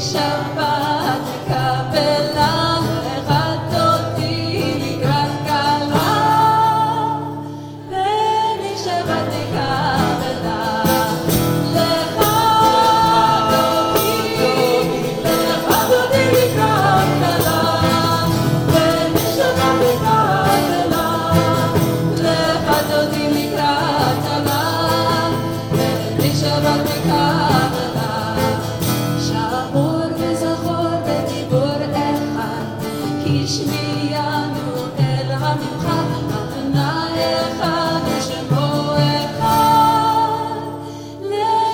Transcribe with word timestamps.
so 0.00 0.39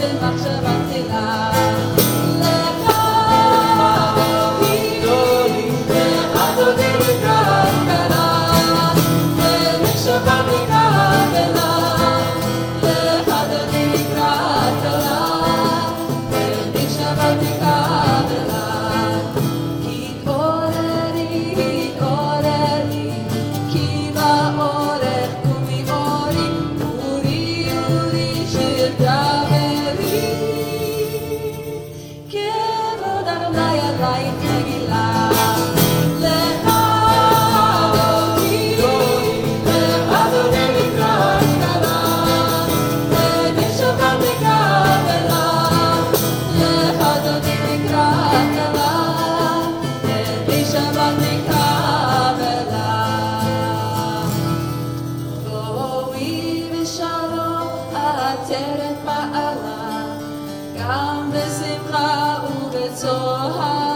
den 0.00 0.16
patrzę 0.18 0.60
was 0.62 0.96
nie 0.96 1.04
עטרת 58.58 59.04
מעלה, 59.04 60.02
גם 60.80 61.30
בשמחה 61.34 62.36
ובצוהר. 62.44 63.87